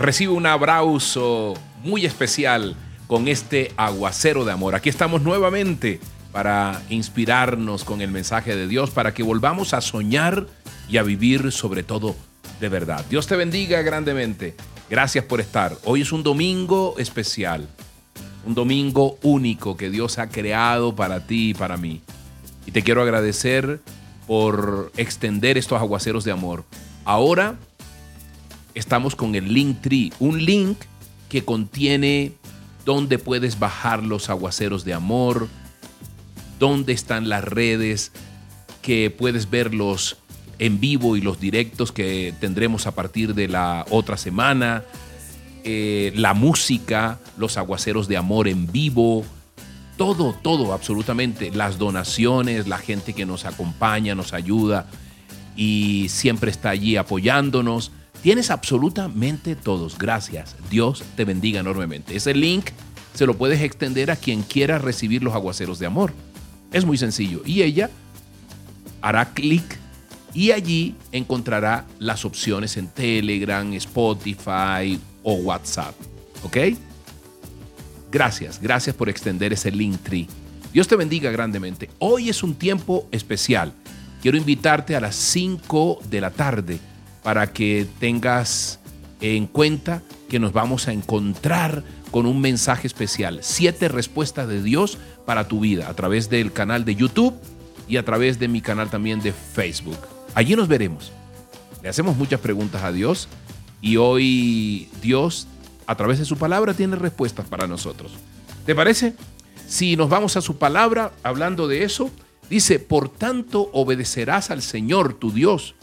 [0.00, 1.52] Recibe un abrazo
[1.84, 2.74] muy especial
[3.06, 4.74] con este aguacero de amor.
[4.74, 6.00] Aquí estamos nuevamente
[6.32, 10.46] para inspirarnos con el mensaje de Dios, para que volvamos a soñar
[10.88, 12.16] y a vivir sobre todo
[12.60, 13.04] de verdad.
[13.10, 14.54] Dios te bendiga grandemente.
[14.88, 15.76] Gracias por estar.
[15.84, 17.68] Hoy es un domingo especial,
[18.46, 22.00] un domingo único que Dios ha creado para ti y para mí.
[22.64, 23.80] Y te quiero agradecer
[24.26, 26.64] por extender estos aguaceros de amor.
[27.04, 27.58] Ahora
[28.74, 30.78] estamos con el link tree, un link
[31.28, 32.32] que contiene
[32.84, 35.48] dónde puedes bajar los aguaceros de amor,
[36.58, 38.12] dónde están las redes
[38.82, 40.18] que puedes verlos
[40.58, 44.84] en vivo y los directos que tendremos a partir de la otra semana,
[45.64, 49.24] eh, la música, los aguaceros de amor en vivo,
[49.96, 54.86] todo, todo, absolutamente, las donaciones, la gente que nos acompaña, nos ayuda
[55.56, 57.92] y siempre está allí apoyándonos.
[58.22, 59.96] Tienes absolutamente todos.
[59.96, 60.56] Gracias.
[60.70, 62.16] Dios te bendiga enormemente.
[62.16, 62.70] Ese link
[63.14, 66.12] se lo puedes extender a quien quiera recibir los aguaceros de amor.
[66.72, 67.42] Es muy sencillo.
[67.46, 67.90] Y ella
[69.00, 69.78] hará clic
[70.34, 75.94] y allí encontrará las opciones en Telegram, Spotify o WhatsApp.
[76.44, 76.56] ¿Ok?
[78.12, 80.28] Gracias, gracias por extender ese link tree.
[80.72, 81.90] Dios te bendiga grandemente.
[81.98, 83.72] Hoy es un tiempo especial.
[84.20, 86.78] Quiero invitarte a las 5 de la tarde
[87.22, 88.78] para que tengas
[89.20, 93.40] en cuenta que nos vamos a encontrar con un mensaje especial.
[93.42, 97.34] Siete respuestas de Dios para tu vida a través del canal de YouTube
[97.88, 99.98] y a través de mi canal también de Facebook.
[100.34, 101.12] Allí nos veremos.
[101.82, 103.28] Le hacemos muchas preguntas a Dios
[103.80, 105.46] y hoy Dios
[105.86, 108.12] a través de su palabra tiene respuestas para nosotros.
[108.64, 109.14] ¿Te parece?
[109.66, 112.10] Si nos vamos a su palabra hablando de eso,
[112.48, 115.74] dice, por tanto obedecerás al Señor tu Dios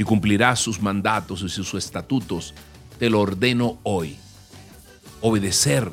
[0.00, 2.54] y cumplirás sus mandatos y sus estatutos.
[2.98, 4.16] Te lo ordeno hoy.
[5.20, 5.90] Obedecer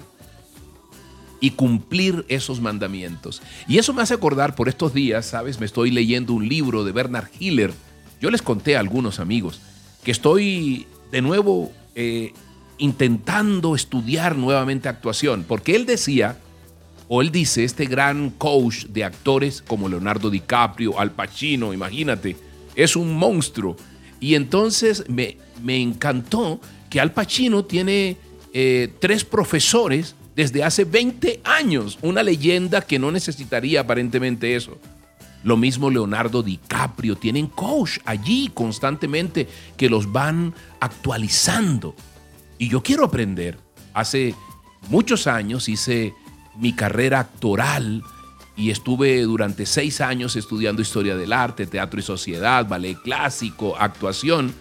[1.41, 3.41] y cumplir esos mandamientos.
[3.67, 5.59] Y eso me hace acordar por estos días, ¿sabes?
[5.59, 7.73] Me estoy leyendo un libro de Bernard Hiller.
[8.21, 9.59] Yo les conté a algunos amigos
[10.05, 12.31] que estoy de nuevo eh,
[12.77, 16.37] intentando estudiar nuevamente actuación, porque él decía,
[17.09, 22.37] o él dice, este gran coach de actores como Leonardo DiCaprio, Al Pacino, imagínate,
[22.73, 23.75] es un monstruo.
[24.19, 28.17] Y entonces me, me encantó que Al Pacino tiene
[28.53, 34.77] eh, tres profesores desde hace 20 años, una leyenda que no necesitaría aparentemente eso.
[35.43, 39.47] Lo mismo Leonardo DiCaprio, tienen coach allí constantemente
[39.77, 41.95] que los van actualizando.
[42.57, 43.57] Y yo quiero aprender.
[43.93, 44.35] Hace
[44.89, 46.13] muchos años hice
[46.55, 48.03] mi carrera actoral
[48.57, 54.51] y estuve durante seis años estudiando historia del arte, teatro y sociedad, ballet clásico, actuación,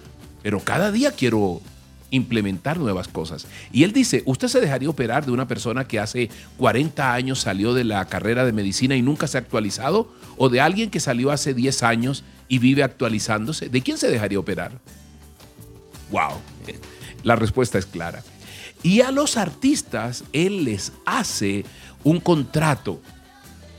[0.43, 1.63] pero cada día quiero
[2.11, 3.47] implementar nuevas cosas.
[3.73, 7.73] Y él dice, ¿usted se dejaría operar de una persona que hace 40 años salió
[7.73, 10.13] de la carrera de medicina y nunca se ha actualizado?
[10.37, 13.71] ¿O de alguien que salió hace 10 años y vive actualizándose?
[13.71, 14.73] ¿De quién se dejaría operar?
[16.11, 16.35] ¡Wow!
[17.25, 18.23] La respuesta es clara.
[18.83, 21.65] Y a los artistas, él les hace
[22.05, 23.01] un contrato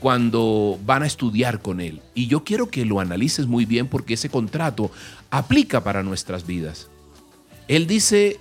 [0.00, 2.00] cuando van a estudiar con él.
[2.14, 4.90] Y yo quiero que lo analices muy bien porque ese contrato
[5.30, 6.88] aplica para nuestras vidas.
[7.66, 8.38] Él dice,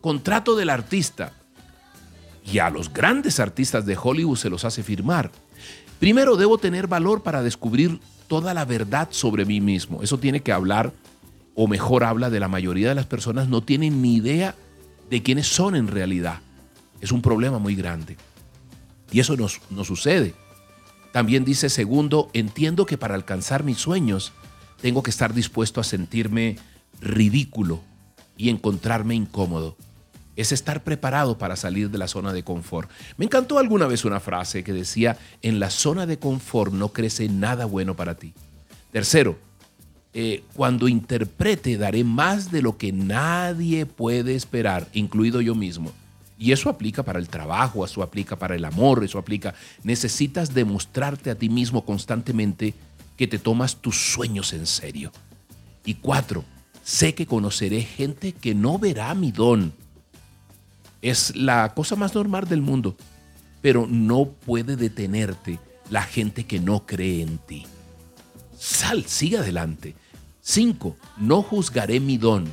[0.00, 1.32] contrato del artista.
[2.44, 5.30] Y a los grandes artistas de Hollywood se los hace firmar.
[5.98, 10.02] Primero debo tener valor para descubrir toda la verdad sobre mí mismo.
[10.02, 10.92] Eso tiene que hablar,
[11.54, 14.54] o mejor habla de la mayoría de las personas, no tienen ni idea
[15.08, 16.40] de quiénes son en realidad.
[17.00, 18.16] Es un problema muy grande.
[19.10, 20.34] Y eso nos, nos sucede.
[21.14, 24.32] También dice, segundo, entiendo que para alcanzar mis sueños
[24.82, 26.56] tengo que estar dispuesto a sentirme
[27.00, 27.82] ridículo
[28.36, 29.76] y encontrarme incómodo.
[30.34, 32.90] Es estar preparado para salir de la zona de confort.
[33.16, 37.28] Me encantó alguna vez una frase que decía, en la zona de confort no crece
[37.28, 38.34] nada bueno para ti.
[38.90, 39.38] Tercero,
[40.14, 45.92] eh, cuando interprete daré más de lo que nadie puede esperar, incluido yo mismo.
[46.38, 49.54] Y eso aplica para el trabajo, eso aplica para el amor, eso aplica.
[49.82, 52.74] Necesitas demostrarte a ti mismo constantemente
[53.16, 55.12] que te tomas tus sueños en serio.
[55.84, 56.44] Y cuatro,
[56.82, 59.72] sé que conoceré gente que no verá mi don.
[61.02, 62.96] Es la cosa más normal del mundo,
[63.60, 65.60] pero no puede detenerte
[65.90, 67.66] la gente que no cree en ti.
[68.58, 69.94] Sal, sigue adelante.
[70.40, 72.46] Cinco, no juzgaré mi don.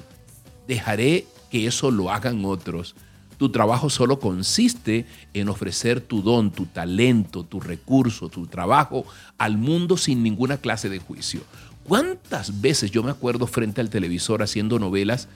[0.68, 2.96] Dejaré que eso lo hagan otros.
[3.42, 9.04] Tu trabajo solo consiste en ofrecer tu don, tu talento, tu recurso, tu trabajo
[9.40, 11.42] al mundo sin ninguna clase de juicio.
[11.84, 15.28] ¿Cuántas veces yo me acuerdo frente al televisor haciendo novelas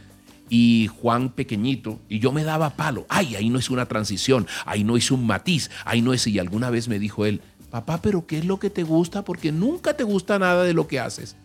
[0.51, 3.07] y Juan pequeñito, y yo me daba palo.
[3.09, 6.27] Ay, ahí no es una transición, ahí no es un matiz, ahí no es.
[6.27, 7.41] Y alguna vez me dijo él,
[7.71, 9.25] papá, pero ¿qué es lo que te gusta?
[9.25, 11.35] Porque nunca te gusta nada de lo que haces.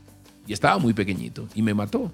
[0.47, 2.13] Y estaba muy pequeñito y me mató.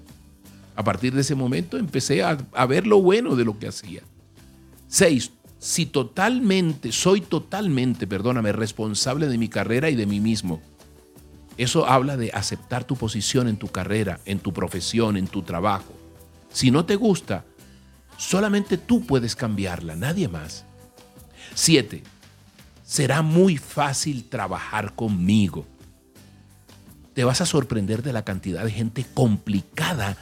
[0.77, 4.03] A partir de ese momento empecé a ver lo bueno de lo que hacía.
[4.87, 10.61] Seis, si totalmente, soy totalmente, perdóname, responsable de mi carrera y de mí mismo.
[11.57, 15.93] Eso habla de aceptar tu posición en tu carrera, en tu profesión, en tu trabajo.
[16.53, 17.45] Si no te gusta,
[18.17, 20.65] solamente tú puedes cambiarla, nadie más.
[21.55, 22.03] Siete,
[22.85, 25.65] será muy fácil trabajar conmigo.
[27.15, 30.15] Te vas a sorprender de la cantidad de gente complicada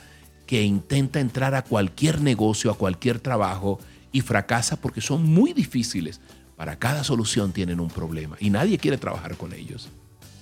[0.47, 3.79] que intenta entrar a cualquier negocio, a cualquier trabajo
[4.15, 6.21] y fracasa porque son muy difíciles.
[6.55, 9.89] Para cada solución tienen un problema y nadie quiere trabajar con ellos.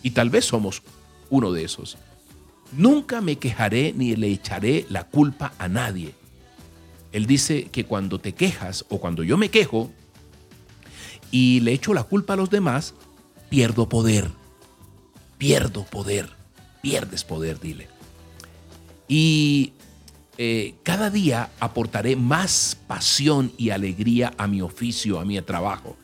[0.03, 0.83] Y tal vez somos
[1.31, 1.97] uno de esos.
[2.71, 6.13] Nunca me quejaré ni le echaré la culpa a nadie.
[7.11, 9.91] Él dice que cuando te quejas o cuando yo me quejo
[11.31, 12.93] y le echo la culpa a los demás,
[13.49, 14.29] pierdo poder.
[15.39, 16.29] Pierdo poder.
[16.83, 17.87] Pierdes poder, dile.
[19.07, 19.73] Y
[20.37, 25.95] eh, cada día aportaré más pasión y alegría a mi oficio, a mi trabajo.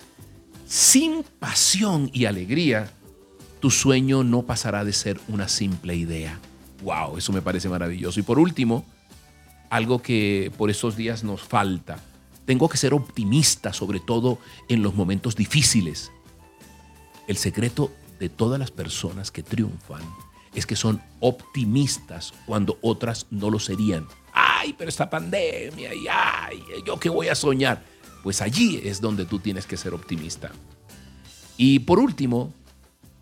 [0.67, 2.91] Sin pasión y alegría,
[3.59, 6.39] tu sueño no pasará de ser una simple idea.
[6.83, 7.17] ¡Wow!
[7.17, 8.19] Eso me parece maravilloso.
[8.19, 8.85] Y por último,
[9.69, 11.99] algo que por estos días nos falta.
[12.45, 14.39] Tengo que ser optimista, sobre todo
[14.69, 16.11] en los momentos difíciles.
[17.27, 20.01] El secreto de todas las personas que triunfan
[20.53, 24.07] es que son optimistas cuando otras no lo serían.
[24.33, 27.83] Ay, pero esta pandemia, y ay, yo qué voy a soñar.
[28.23, 30.51] Pues allí es donde tú tienes que ser optimista.
[31.57, 32.53] Y por último,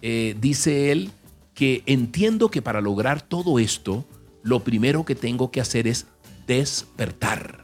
[0.01, 1.11] eh, dice él
[1.53, 4.05] que entiendo que para lograr todo esto,
[4.43, 6.05] lo primero que tengo que hacer es
[6.45, 7.63] despertar.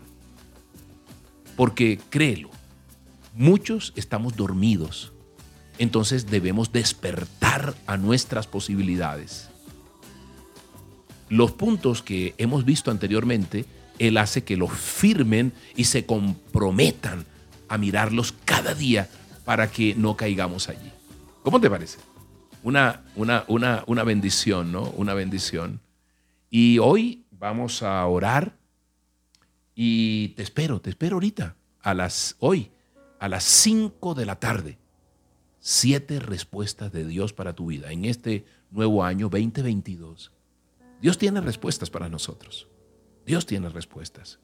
[1.56, 2.50] Porque créelo,
[3.34, 5.14] muchos estamos dormidos.
[5.78, 9.50] Entonces debemos despertar a nuestras posibilidades
[11.30, 13.66] los puntos que hemos visto anteriormente,
[14.00, 17.26] Él hace que los firmen y se comprometan
[17.68, 19.10] a mirarlos cada día
[19.46, 20.92] para que no caigamos allí.
[21.44, 22.00] ¿Cómo te parece?
[22.64, 24.84] Una, una, una, una bendición, ¿no?
[24.92, 25.82] Una bendición.
[26.50, 28.56] Y hoy vamos a orar
[29.76, 32.72] y te espero, te espero ahorita, a las, hoy,
[33.20, 34.78] a las 5 de la tarde.
[35.60, 40.32] Siete respuestas de Dios para tu vida en este nuevo año 2022.
[41.04, 42.70] Dios tiene respuestas para nosotros.
[43.26, 44.40] Dios tiene respuestas.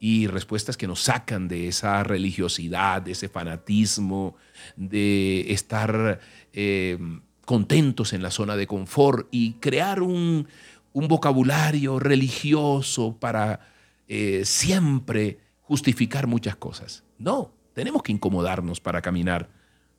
[0.00, 4.34] Y respuestas que nos sacan de esa religiosidad, de ese fanatismo,
[4.74, 6.18] de estar
[6.52, 6.98] eh,
[7.44, 10.48] contentos en la zona de confort y crear un,
[10.92, 13.60] vocabulario religioso para
[14.08, 17.04] eh, siempre justificar muchas cosas.
[17.18, 19.48] No, tenemos que incomodarnos para caminar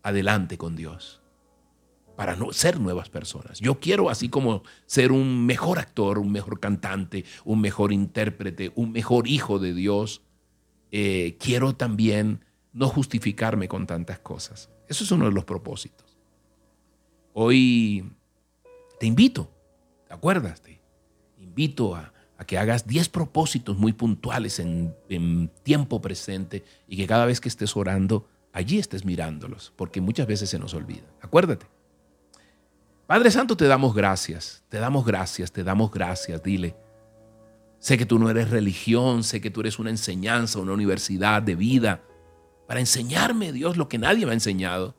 [0.03, 1.21] adelante con Dios
[2.17, 3.59] para no ser nuevas personas.
[3.59, 8.91] Yo quiero así como ser un mejor actor, un mejor cantante, un mejor intérprete, un
[8.91, 10.23] mejor hijo de Dios.
[10.91, 12.43] Eh, quiero también
[12.73, 14.71] no justificarme con tantas cosas.
[14.87, 16.17] Eso es uno de los propósitos.
[17.33, 18.11] Hoy
[18.99, 19.51] te invito,
[20.07, 20.63] ¿te acuerdas?
[21.37, 22.11] Invito a,
[22.47, 27.49] que hagas 10 propósitos muy puntuales en, en tiempo presente y que cada vez que
[27.49, 31.05] estés orando, allí estés mirándolos, porque muchas veces se nos olvida.
[31.21, 31.67] Acuérdate,
[33.07, 36.75] Padre Santo, te damos gracias, te damos gracias, te damos gracias, dile.
[37.79, 41.55] Sé que tú no eres religión, sé que tú eres una enseñanza, una universidad de
[41.55, 42.03] vida,
[42.67, 44.93] para enseñarme, Dios, lo que nadie me ha enseñado.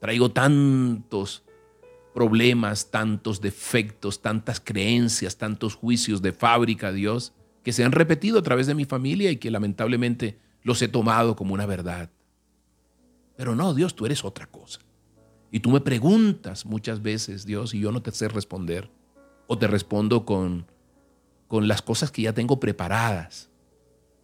[0.00, 1.44] Traigo tantos
[2.12, 8.42] problemas, tantos defectos, tantas creencias, tantos juicios de fábrica, Dios, que se han repetido a
[8.42, 12.10] través de mi familia y que lamentablemente los he tomado como una verdad.
[13.36, 14.80] Pero no, Dios, tú eres otra cosa.
[15.54, 18.90] Y tú me preguntas muchas veces, Dios, y yo no te sé responder.
[19.46, 20.66] O te respondo con,
[21.46, 23.50] con las cosas que ya tengo preparadas,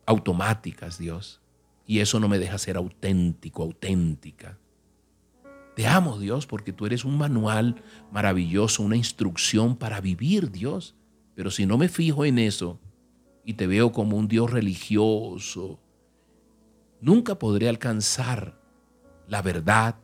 [0.06, 1.40] automáticas, Dios.
[1.86, 4.58] Y eso no me deja ser auténtico, auténtica.
[5.76, 10.96] Te amo, Dios, porque tú eres un manual maravilloso, una instrucción para vivir, Dios.
[11.36, 12.80] Pero si no me fijo en eso
[13.44, 15.78] y te veo como un Dios religioso,
[17.00, 18.60] nunca podré alcanzar
[19.28, 19.94] la verdad,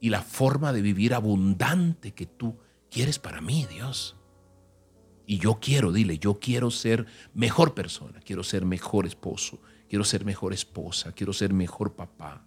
[0.00, 2.56] y la forma de vivir abundante que tú
[2.90, 4.16] quieres para mí, Dios.
[5.26, 10.24] Y yo quiero, dile, yo quiero ser mejor persona, quiero ser mejor esposo, quiero ser
[10.24, 12.44] mejor esposa, quiero ser mejor papá,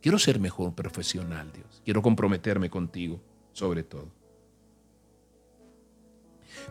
[0.00, 1.82] quiero ser mejor profesional, Dios.
[1.84, 3.22] Quiero comprometerme contigo,
[3.52, 4.10] sobre todo.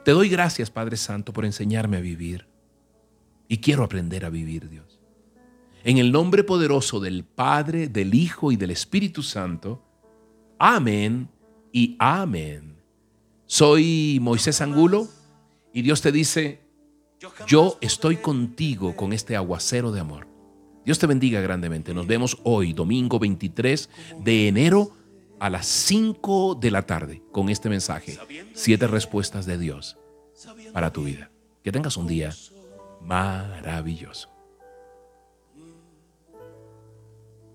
[0.03, 2.47] Te doy gracias, Padre Santo, por enseñarme a vivir.
[3.47, 4.99] Y quiero aprender a vivir, Dios.
[5.83, 9.84] En el nombre poderoso del Padre, del Hijo y del Espíritu Santo.
[10.67, 11.29] Amén
[11.71, 12.75] y amén.
[13.45, 15.07] Soy Moisés Angulo
[15.71, 16.59] y Dios te dice,
[17.45, 20.27] yo estoy contigo con este aguacero de amor.
[20.83, 21.93] Dios te bendiga grandemente.
[21.93, 23.91] Nos vemos hoy, domingo 23
[24.23, 24.89] de enero
[25.39, 28.17] a las 5 de la tarde con este mensaje.
[28.55, 29.99] Siete respuestas de Dios
[30.73, 31.29] para tu vida.
[31.63, 32.33] Que tengas un día
[33.01, 34.31] maravilloso.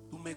[0.09, 0.37] Tú me